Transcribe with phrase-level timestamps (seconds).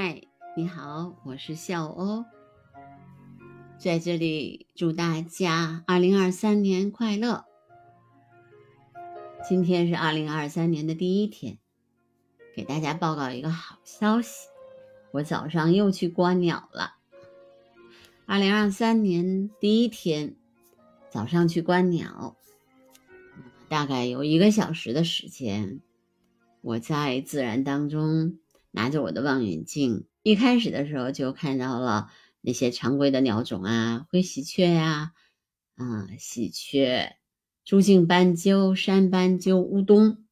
[0.00, 0.22] 嗨，
[0.56, 2.24] 你好，我是笑欧，
[3.80, 7.44] 在这里祝大家二零二三年快乐。
[9.48, 11.58] 今天是二零二三年的第一天，
[12.54, 14.46] 给大家报告一个好消息，
[15.10, 16.94] 我早上又去观鸟了。
[18.24, 20.36] 二零二三年第一天
[21.10, 22.36] 早上去观鸟，
[23.68, 25.80] 大概有一个小时的时间，
[26.60, 28.38] 我在自然当中。
[28.70, 35.12] 拿着我的望远镜，一开始的时候就看到了那些常规的鸟种啊，灰喜鹊呀，
[35.76, 37.16] 啊，喜鹊、
[37.64, 40.24] 朱颈斑鸠、山斑鸠、乌冬。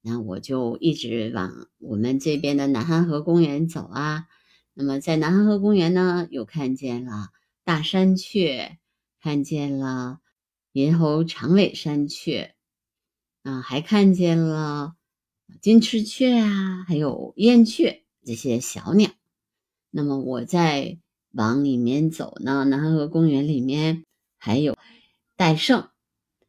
[0.00, 4.26] 那我就一直往我们这边的南汉河公园走啊。
[4.72, 7.30] 那么在南汉河公园呢，又看见了
[7.64, 8.78] 大山雀，
[9.20, 10.20] 看见了
[10.72, 12.54] 银喉长尾山雀，
[13.42, 14.97] 啊，还看见了。
[15.60, 19.10] 金翅雀啊，还有燕雀这些小鸟。
[19.90, 20.98] 那么我在
[21.32, 24.04] 往里面走呢，南河公园里面
[24.38, 24.76] 还有
[25.36, 25.88] 戴胜。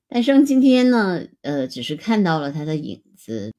[0.07, 3.53] 戴胜今天呢，呃，只是看到了它的影子，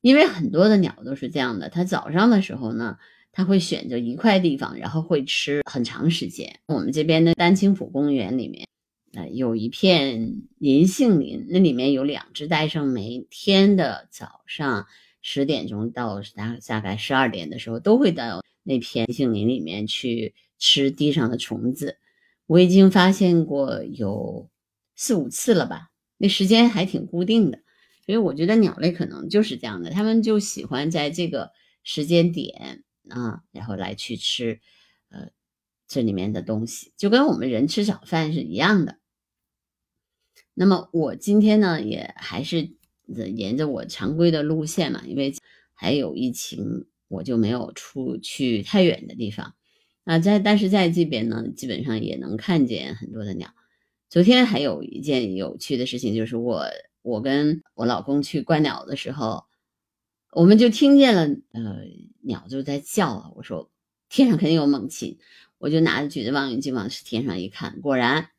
[0.00, 1.68] 因为很多的鸟都是这样的。
[1.68, 2.98] 它早上的时候呢，
[3.32, 6.60] 它会选择一块地方，然后会吃很长时间。
[6.66, 8.66] 我们这边的丹青浦公园里面。
[9.14, 14.86] 呃，有一片银杏林，那里面有两只戴胜，每天的早上
[15.22, 21.98] 十点钟到大大概十二点的时候，都会到那片杏林里面去吃地上的虫子。
[22.46, 24.50] 我已经发现过有
[24.96, 27.60] 四五次了吧，那时间还挺固定的。
[28.04, 31.52] 所以我觉得鸟类可能就是这样的，他们就喜欢在这个
[31.84, 34.60] 时间点啊，然后来去吃，
[35.08, 35.30] 呃，
[35.86, 38.98] 这里面的东西，就跟我们人吃早饭是一样的。
[40.54, 42.70] 那么我今天呢，也还是
[43.06, 45.34] 沿着我常规的路线嘛，因为
[45.74, 49.54] 还有疫情，我就没有出去太远的地方。
[50.04, 53.50] 啊，在但是在这边呢，基本上也能看见很多的鸟。
[54.08, 56.66] 昨天还有一件有趣的事情，就是我
[57.02, 59.44] 我跟我老公去观鸟的时候，
[60.30, 61.78] 我们就听见了呃
[62.20, 63.30] 鸟就在叫啊。
[63.34, 63.70] 我说
[64.08, 65.18] 天上肯定有猛禽，
[65.58, 68.30] 我就拿着举着望远镜往天上一看，果然。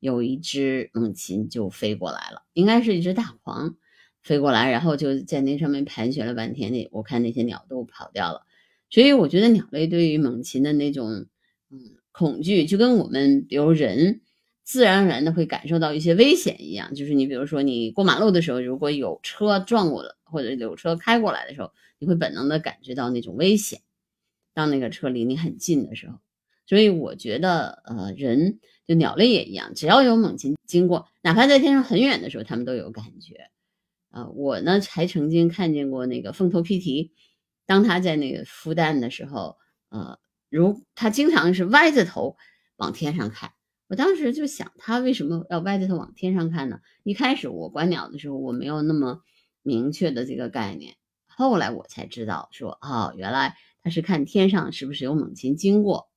[0.00, 3.76] 有一只猛禽就飞过来了，应该是一只大黄
[4.22, 6.72] 飞过来，然后就在那上面盘旋了半天。
[6.72, 8.42] 那我看那些鸟都跑掉了，
[8.90, 11.26] 所以我觉得鸟类对于猛禽的那种
[11.70, 11.80] 嗯
[12.12, 14.20] 恐惧，就跟我们比如人
[14.64, 16.94] 自然而然的会感受到一些危险一样。
[16.94, 23.80] 就是你比如说你过马路的时候，如果有车撞过了，或者有车开过来的时候，你会本能的感觉到那种危险。
[24.52, 26.18] 当那个车离你很近的时候，
[26.68, 28.60] 所以我觉得呃人。
[28.86, 33.50] 就鸟类也一样，只要有猛禽经过，哪怕在天上很远的时候，它们都有感觉。
[34.08, 37.12] 啊，我呢还曾经看见过那个凤头披蹄，
[37.66, 39.58] 当它在那个孵蛋的时候，
[39.90, 40.18] 呃，
[40.48, 42.38] 如它经常是歪着头
[42.76, 43.52] 往天上看。
[43.88, 46.80] 我当时就想，它为什么要歪着头往天上看呢？
[47.02, 49.20] 一开始我观鸟的时候，我没有那么
[49.62, 50.96] 明确的这个概念，
[51.26, 56.08] 后来我才知道，说哦，原来它是看天上是不是有猛禽经过。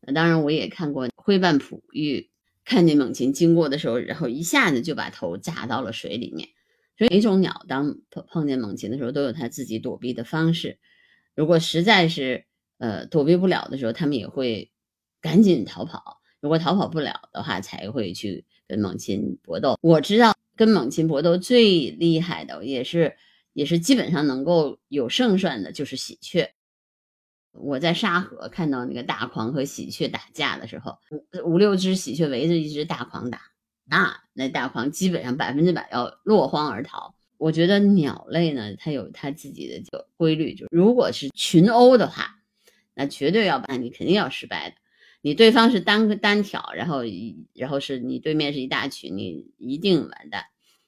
[0.00, 2.30] 那当然，我也看过灰斑璞玉，
[2.64, 6.48] 看见猛禽经过的时候，然后一下子就把头扎到了水里面。
[6.96, 10.78] 所以每种鸟当碰碰见猛禽的时候，都有它自己躲避的方式。
[11.34, 12.44] 如果实在是
[12.78, 14.70] 呃躲避不了的时候，它们也会
[15.20, 16.20] 赶紧逃跑。
[16.40, 19.78] 如果逃跑不了的话，才会去跟猛禽搏斗。
[19.82, 23.16] 我知道跟猛禽搏斗最厉害的，也是
[23.52, 26.54] 也是基本上能够有胜算的，就是喜鹊。
[27.52, 30.98] 我在沙河看到那个大狂和喜鹊打架的时候，
[31.44, 33.40] 五五六只喜鹊围着一只大狂打，
[33.84, 37.14] 那那大狂基本上百分之百要落荒而逃。
[37.38, 42.36] 我觉得鸟类呢，它有它自己的这个规律，就如果是群殴的话，
[42.94, 44.76] 那绝对要把你肯定要失败的。
[45.20, 47.00] 你对方是单个单挑，然后
[47.54, 50.44] 然后是你对面是一大群，你一定完蛋。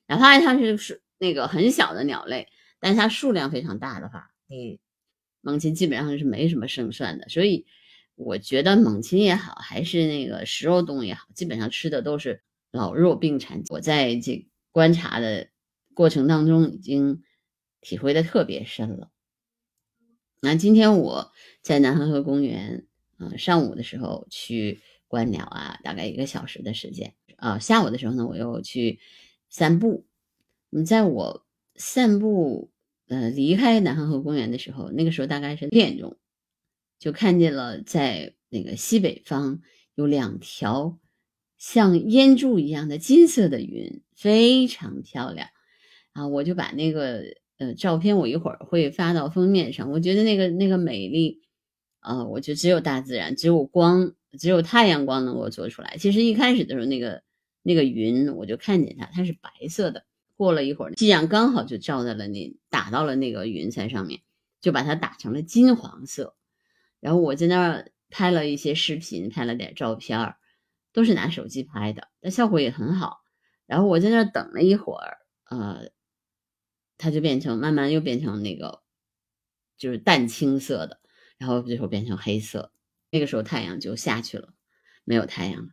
[0.07, 4.79] 哪怕它是是那个很小的鸟类，但它数量非常大的话，你。
[5.43, 7.67] 猛禽基本上是没什么胜算的，所以
[8.15, 13.63] 我觉得猛禽也好，还是那个食肉动物也好，基本上吃的都是老弱病残。
[13.69, 15.49] 我在这观察的
[15.95, 17.23] 过程当中，已经
[17.81, 19.11] 体会的特别深了。
[20.41, 22.87] 那今天我在南河河公园，
[23.19, 29.01] 嗯，上午的时候去观鸟啊，大概一个小时的时间啊，下午的时候呢，我又去
[29.49, 30.07] 散步。
[30.71, 31.45] 你在我
[31.75, 32.72] 散步。
[33.13, 36.17] 呃，离开南汉河公园的时候，那个时候大概是六点钟，
[36.99, 39.61] 就看见了在那个西北方
[39.95, 40.99] 有两条
[41.59, 45.49] 像烟柱一样的金色的云，非常漂亮
[46.15, 46.27] 啊！
[46.27, 47.23] 我就把那个
[47.59, 49.91] 呃照片，我一会儿会发到封面上。
[49.91, 51.43] 我觉得那个那个美丽
[52.01, 55.99] 呃，我就只有大自然，只有光，只有太阳光能够做出来。
[55.99, 57.23] 其实一开始的时候，那个
[57.63, 60.07] 那个云，我就看见它，它是白色的。
[60.43, 64.23] 过了一会儿，夕阳刚好就照在了那，打到了那个云彩上面，
[64.61, 66.35] 就把它打成了金黄色。
[66.99, 70.35] 然后我在那儿拍了一些视频，拍了点照片，
[70.93, 73.21] 都是拿手机拍的，但效果也很好。
[73.67, 75.19] 然后我在那儿等了一会儿，
[75.49, 75.91] 呃，
[76.99, 78.83] 它就变成慢慢又变成那个
[79.79, 81.01] 就是淡青色的，
[81.39, 82.73] 然后最后变成黑色。
[83.13, 84.53] 那个时候太阳就下去了，
[85.05, 85.69] 没有太阳了。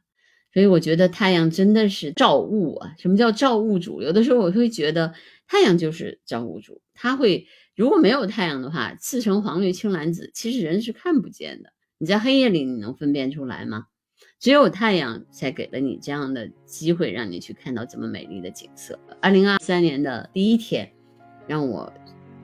[0.54, 2.96] 所以我觉得太阳真的是造物啊！
[2.98, 4.02] 什么叫造物主？
[4.02, 5.14] 有的时候我会觉得
[5.48, 11.72] 太阳就是造物主，他会如果没有太阳的话，赤橙黄绿青蓝紫，其实人是看不见的。
[11.98, 13.86] 你在黑夜里你能分辨出来吗？
[14.40, 18.98] 只有太阳才给了你这样的机会，让你去看到这么美丽的景色。
[19.22, 20.92] 二零二三年的第一天，
[21.46, 21.94] 让我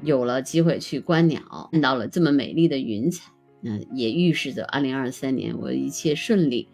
[0.03, 3.31] 有了机会去观鸟，看到了这么美丽的云彩，
[3.61, 6.69] 那也预示着二零二三年我一切顺利。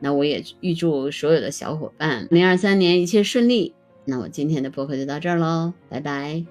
[0.00, 3.74] 那我也预祝所有的小伙伴，零二三年一切顺利。
[4.04, 6.44] 那我今天的播客就到这儿喽，拜拜。